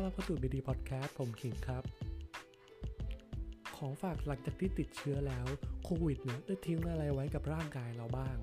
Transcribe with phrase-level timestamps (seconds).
[0.00, 1.84] อนรับเข้าสู่บีดีพอดแคสต์ผมขิงครับ
[3.76, 5.46] ของฝากหลังจากที่ติดเชื้อแล้ว
[5.84, 8.36] โควิดเนี่ยได้ทิ้งอะไรไว้กับร่างกายเราบ้าง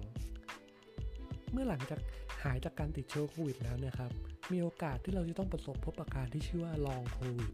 [1.52, 2.00] เมื่อหลังจาก
[2.44, 4.12] หายจากการติดเชื้อโควิดแล้วนี่ยครับ
[4.52, 7.52] มีโอกาสที่เราจะต้องประสบพบอาการที่ชื่อว่าลองโควิด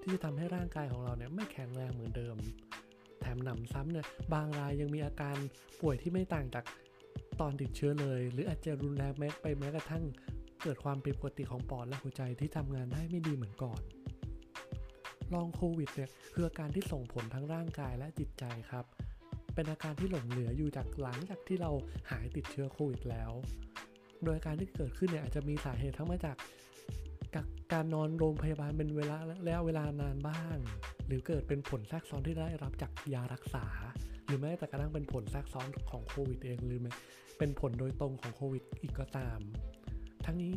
[0.00, 2.36] ที่จะทำให้ร่างกายของเราเนี่ยไม่แข็งแรงเหมือนเดิม
[3.20, 5.36] แถมหนำซ้ำเนี่ยบางรายยังมีอาการ
[5.80, 6.64] ป่วยที่ไม่ต่างจาก
[7.40, 10.04] ตอนติดเชื้อเลย หรืออาจจะรุนแรงแม้ไปแม้กระทั่ง
[10.62, 13.80] เกิดความผิดปกติของปอดและหัวใจที่ทำงานได้ไม่ดีเหมือนก่อน
[15.34, 18.84] ลองโควิดเนี่ยคืออาการที่ส่งผลทั้งร่างกายและจิตใจครับ
[19.54, 21.70] เป็นอาการที่หลงเหลืออยู่จากหลังจากที่เรา
[22.10, 23.30] หายติดเชื้อโควิดแล้ว
[24.24, 26.36] โดยอาการที่เกิดขึ้นเนี่ยอาจจะมีสาเหตุทั้งมาจาก
[27.72, 30.56] การนอนโรงพยาบาลเป็นเวลาแล้วเวลานานบ้าง
[31.06, 33.66] หรือเกิดเป็นผลแทรกซ้อนที่ได้รับจากยารักษา
[34.26, 36.80] หรือแม้แต่กระทั่งเป็นผลแทรกซ้อนของโควิดเองหรือ
[37.38, 39.38] เป็นผลโดยตรงของโควิดอีกก็ตาม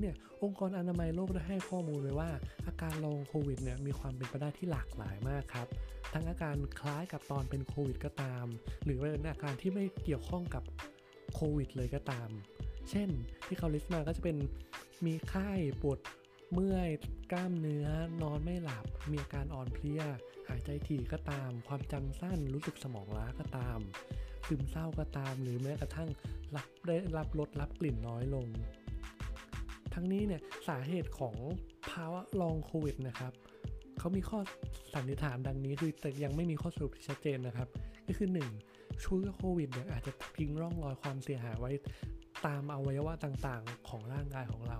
[0.01, 2.29] เนี่ยองค์กรอนามัยโลกได้ให้ข้อมูลไว้ว่า
[2.67, 5.67] อาการลองโควิดเนี่ยมีความเป็นไปได้ที่หลากหลายมากครับ
[6.13, 8.45] ทั้งอาการคล้ายกับตอนเป็นโควิดก็ตาม
[8.83, 10.63] หรือเป็นอาการที่ไม่เกี่ยวข้องกับ
[11.33, 12.29] โควิดเลยก็ตาม
[12.89, 13.09] เช่น
[13.47, 14.37] ที่เขาลิสต์มาก็จะเป็น
[15.05, 15.49] มีไข้
[15.81, 15.99] ปวด
[16.53, 16.89] เมื่อย
[17.31, 17.87] กล้ามเนื้อ
[18.21, 20.03] นอนไม่หลับ มีอาการอ่อนเพลีย
[20.47, 23.79] หายใจถี่ก็ตาม ความจำสั้นรู้สึกสมองล้าก็ตาม
[24.47, 26.09] ซึมเศร้าก็ตาม หรือแม้กระทั่ง
[26.55, 28.47] รับได้รับลดรับกลิ่นน้อยลง
[29.93, 31.35] ทั้งนี้เนี่ยสาเหตุของ
[31.89, 33.33] ภาวะลองโควิดนะครับ
[33.99, 34.39] เขามีข้อ
[34.93, 37.67] สันนิษฐานดังนี้คือแต่ยังไม่มีข้อสรุปที่ชัดเจนนะครับ
[38.07, 38.29] ก็คือ
[38.65, 39.03] 1.
[39.03, 41.71] ช่วยโควิดเนี่ยอาจจะทิ้งร่องรอยความเสียหายไว้
[42.45, 44.79] ตามอวัยวะต่างๆ ของร่างกายของเรา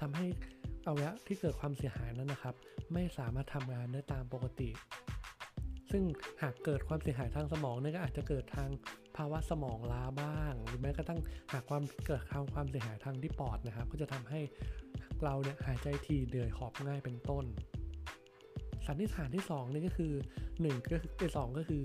[0.00, 0.26] ทำให้
[0.86, 2.54] อวัยวะที่เกิดความเสียหายนั้นนะครับ
[2.92, 4.70] ไม่สามารถทำงานได้ตามปกติ
[5.90, 6.02] ซึ่ง
[6.42, 8.70] หากเกิดความเสียหายทางสมองเนี่ยก็อาจจะเกิดทาง
[9.16, 11.20] ภาวะสมองล้าบ้าง หรือแม้กระทั่ง
[11.52, 14.40] หากความเกิดทางความเสียหายทางที่ปอดนะครับ ก็จะทำให้
[15.24, 17.44] เราเนี่ยหายใจทีเหนื่อยหอบง่ายเป็นต้น
[18.86, 20.12] สันนิษฐานที่2นี่ก็คือ
[20.52, 21.82] 1ก็คือสองก็คือ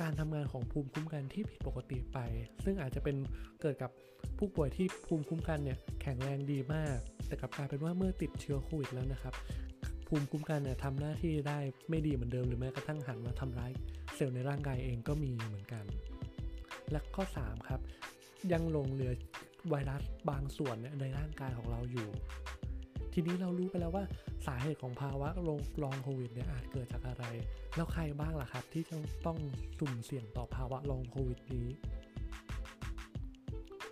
[0.00, 2.18] การทำงานของภูมิคุ้มกันที่ผิดปกติไป
[2.64, 3.16] ซึ่งอาจจะเป็น
[3.62, 3.90] เกิดกับ
[4.38, 6.96] ผู้ป่วยที่ภูมิคุ้มกันเนี่ยแข็งแรงดีมาก
[7.26, 9.34] แต่กลับกลายเป็นว่าเมื่อติดเชื้อโควิดแล้วนะครับ
[10.12, 11.58] ภูมิคุ้มกันเนี่ยทำหน้าที่ได้
[11.90, 13.70] ไม่ดีเหมือนเดิมหรือแม้กระทั่งหันมาทำร้าย
[14.14, 15.84] เซลล์ในร่างกายเองก็มีเหมือนกัน
[16.90, 17.80] และข้อ 3 ครับ
[18.52, 19.12] ยังหลงเหลือ
[19.68, 22.08] ไวรัสบางส่วนในร่างกายของเราอยู่
[23.12, 24.04] ทีนี้เรารู้ไปแล้วว่า
[24.46, 27.24] สาเหตุของภาวะลงลองโควิดเนี่ยอาจเกิดจากอะไร
[27.76, 28.84] แล้วใครบ้างล่ะครับ ที่
[29.26, 29.38] ต้อง
[29.78, 31.68] สุ่มเสี่ยงต่อภาวะลองโควิดนี้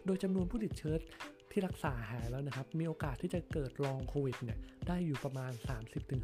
[0.07, 0.97] โดยจำนวนผู้ติดเชื้อ
[1.51, 5.53] ที่รักษาหายแล้วนะครับ มีโอกาสที่จะเกิดลองโควิดเนี่ยได้อยู่ประมาณ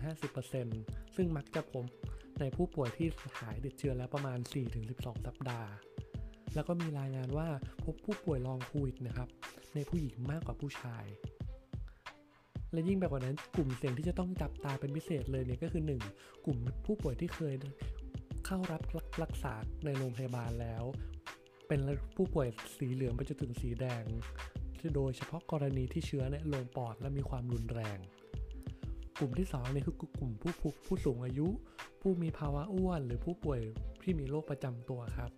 [0.03, 1.85] 30-50%ซึ่งมักจะพบ
[2.41, 3.09] ในผู้ป่วยที่
[3.41, 4.39] หายติดเชื้อแล้วประมาณ
[4.83, 5.71] 4-12 สัปดาห์
[6.55, 7.49] แล้วก็มีรายงานว่า
[7.85, 9.29] พบผู้ป่วยลองโควิดนะครับ
[9.75, 11.05] ในผู้หญิงมากกว่าผู้ชาย
[12.73, 15.83] และยิ่งแบบกว่านั้นกลุ่มเสี่ยงที่จะต้องจับตาเป็นพิเศษเลยเนี่ยก็คือ
[16.15, 16.45] 1.
[16.47, 17.55] กลุ่มผู้ป่วยที่เคย
[18.47, 18.83] เข้ารับ
[19.23, 19.55] รักษา
[19.85, 20.85] ในโรงพยาบาลแล้ว
[21.69, 21.81] เป็น
[22.17, 22.49] ผู้ป่วย
[22.79, 24.05] สีเหลืองไปจนถึงสีแดง
[24.97, 27.99] โดยเฉพาะกรณีที่เชื้อเนี่ยลงปอดและมีความรุนแรง
[29.19, 31.49] กลุ่มที่2เนี่ยคือกลุ่มผู้ผู้ผู้สูงอายุ
[32.00, 33.61] ผู้มีภาวะอ้วน หรือผู้ป่วย
[34.03, 35.31] ที่มีโรคประจำตัวครับ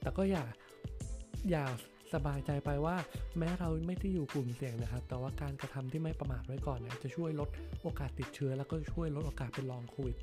[0.00, 0.44] แต่ก็อย่า
[1.50, 1.64] อย่า
[2.14, 2.96] สบายใจไปว่า
[3.38, 7.48] แม้เราไม่ได้อยู่กลุ่มเสี่ยงนะครับ แต่ว่าการกระทำที่ไม่ประมาทไว้ก่อนเนี่ยจะช่วยลด
[7.82, 10.16] โอกาสติดเชื้อ แล้วก็ช่วยลดโอกาสเป็นลองโควิด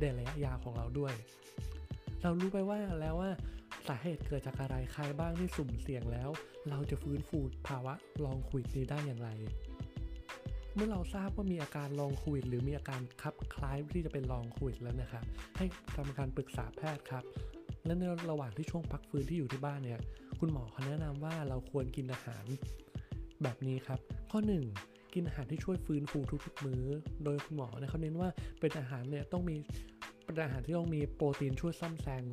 [0.00, 1.14] ในระยะยาวของเราด้วย
[2.22, 3.30] เรารู้ไปว่าแล้วว่า
[3.88, 6.30] สาเหตุเกิดจากอะไรใครบ้างที่สุ่มเสี่ยงแล้ว
[6.70, 7.38] เราจะฟื้นฟู
[7.68, 9.30] ภาวะลองโควิดนี้ได้อย่างไร
[10.74, 15.24] เมื่อเราทราบว่ามีอาการลองโควิดหรือมีอาการคับคล้ายที่จะเป็นลองโควิดแล้วนะครับ
[15.56, 15.66] ให้
[15.96, 17.24] ทำการปรึกษาแพทย์ครับ
[17.84, 20.00] และในระหว่างที่ช่วงพักฟื้นที่อยู่ที่บ้านเนี่ย
[20.40, 22.44] คุณหมอเขาแนะนำว่าเราควรกินอาหาร
[23.42, 24.40] แบบนี้ครับ ข้อ
[24.78, 26.84] 1 กินอาหารที่ช่วยฟื้นฟูทุกๆมื้อ
[27.24, 28.28] โดยคุณหมอเนี่ยเขาเน้นว่า
[28.60, 29.56] เป็นอาหารเนี่ยต้องมี
[30.24, 32.24] เป็นอาหารที่ต้องมีโปรตีนช่วยซ่อมแซม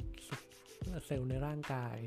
[1.05, 1.97] เซลล์ในร่างกาย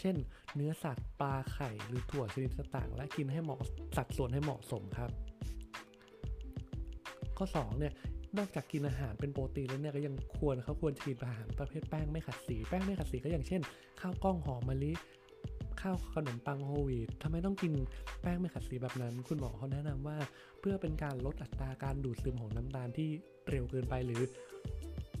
[0.00, 0.16] เช่น
[0.54, 3.60] เนื้อสัตว์ปลาไข่หรือถั่วชนิดต่างๆและกินให้เหมาะ
[3.96, 5.10] สัดส่วนให้เหมาะสมครับ
[7.36, 7.92] ข้อ2เนี่ย
[8.38, 13.60] นอกจากกินอาหารเป็นโปรตีนแล้วเนี่ยก็ยังควรเขาควรกินอาหารประเภทแป้งไม่ขัดสีแป้งไม่ขัดสีก็อย่างเช่น
[14.00, 14.92] ข้าวกล้องหอมมะลิ
[15.80, 17.72] ข้าวขนมปังโฮวีดทำไมต้องกิน
[18.22, 20.18] แป้งไม่ขัดสีแบบนั้น คุณหมอเขาแนะนำว่า
[20.60, 23.08] เพื่อเป็นการลดอัตราการดูดซึมของน้ำตาลที่
[23.50, 24.22] เร็วเกินไปหรือ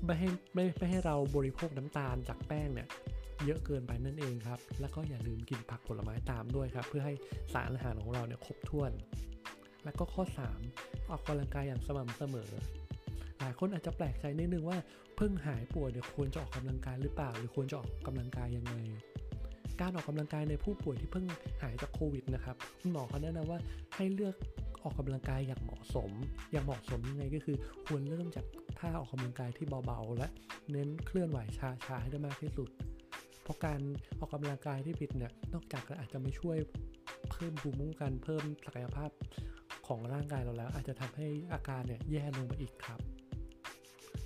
[0.06, 2.88] ไม่ให้ไม่ไม่ให้เราบริโภคน้ำตาลจากแป้งเนี่ย
[3.44, 7.14] เยอะเกินไปนั่นเองครับ แล้วก็อย่าลืมกินผักผลไม้ตามด้วยครับ เพื่อให้
[7.52, 8.92] สารอาหารของเราเนี่ยครบถ้วน
[9.84, 10.22] แล้วก็ข้อ
[10.66, 12.50] 3 ออกกำลังกายอย่างสม่ำเสมอ
[13.38, 14.78] หลายคนอาจจะแปลกใจนิดนึงว่า
[15.16, 18.74] เพิ่งหายป่วยเนี่ยควรจะออกกำลังกายหรือเปล่า หรือควรจะออกกำลังกายยังไง
[19.80, 21.26] การออกกำลังกายในผู้ป่วยที่เพิ่ง
[21.62, 23.58] หายจากโควิดนะครับคุณหมอเขาแนะนำว่า
[23.96, 24.34] ให้เลือก
[24.82, 26.10] อออกกำลังกายอย่างเหมาะสม
[26.52, 27.56] อย่างเหมาะสมยังไงก็คือ
[27.86, 28.44] ควรเริ่มจาก
[28.78, 30.28] ท่าออกกำลังกายที่เบาๆ และ
[30.70, 32.68] เน้นเคลื่อนไหวช้าๆให้ได้มากที่สุด
[33.42, 33.80] เพราะการ
[34.18, 36.56] ออกกำลังกายที่ผิดเนี่ยนอกจากอาจจะไม่ช่วย
[37.30, 39.10] เพิ่มภูมิคุ้มกันเพิ่มศักยภาพ
[39.86, 43.00] ของร่างกายเราแล้ว อาจจะทำให้อาการเนี่ยแย่ลงไปอีกครับ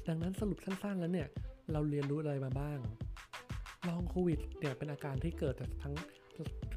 [0.06, 1.28] ดังนั้นสรุปสั้นๆแล้วเนี่ย
[1.72, 2.78] เราเรียนรู้อะไรมาบ้าง
[3.88, 5.94] ลองโควิดเนี่ยเป็นอาการที่เกิดจากทั้ง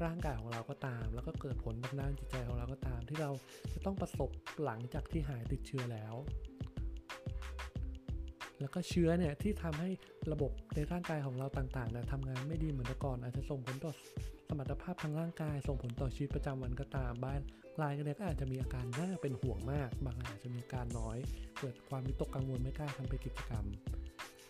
[0.04, 3.30] ร่างกายของเราก็ตาม แล้วก็เกิดผลทางด้านจิตใจของเราก็ตาม ที่เรา
[3.74, 4.30] จะต้องประสบ
[4.64, 6.14] หลังจากที่หายติดเชื้อแล้ว
[8.60, 9.90] แล้วก็เชื้อเนี่ยที่ทำให้
[10.32, 13.92] ระบบในร่างกายของเราต่างๆนี่ยทำงานไม่ดีเหมือนแต่ก่อน อาจจะส่งผลต่อ
[14.48, 17.40] สมรรถภาพทางร่างกาย ส่งผลต่อชีวิตประจำวันก็ตามบ้าน
[17.82, 21.18] รายกันเนี่ยก็อาจจะมีอาการน่าเป็นห่วงมาก บางรายอาจจะมีอาการน้อย
[21.58, 23.64] เกิดความวิตกกังวลไม่กล้าทำไปกิจกรรม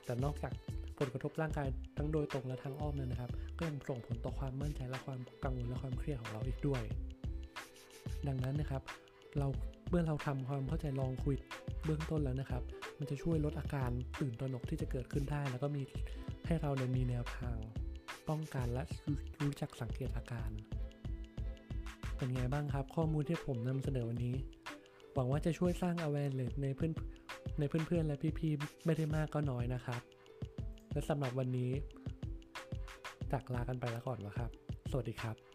[0.04, 0.52] แต่นอกจาก
[0.98, 6.82] ผลกระทบร่างกายทั้งโดยตรงและทางอ้อมเนี่ยนะครับ ก็ยังส่งผลต่อความมั่นใจและความกังวลและความเครียดของเราอีกด้วย
[8.28, 8.82] ดังนั้นนะครับ
[9.38, 9.48] เรา
[9.88, 11.36] เมื่อเราทำความเข้าใจลองคุย
[11.84, 12.62] เบื้องต้นแล้วนะครับ
[12.98, 15.82] มันจะช่วยลดอาการตื่นตระหนกที่จะเกิดขึ้นได้ แล้วก็มี
[16.46, 17.56] ให้เราเนี่ยมีแนวทาง
[18.28, 18.82] ป้องกันและ
[19.42, 20.50] รู้จักสังเกตอาการ
[22.16, 24.36] เป็นไงบ้างครับ ข้อมูลที่ผมนำเสนอวันนี้
[25.14, 26.92] หวังว่าจะช่วยสร้าง awareness ในเพื่อน
[27.58, 30.00] ในเพื่อนๆและพี่ๆไม่ได้มากก็น้อยนะครับ
[30.92, 31.70] และสำหรับวันนี้
[33.32, 34.50] จากลากันไปแล้วก่อนนะครับ
[34.90, 35.53] สวัสดีครับ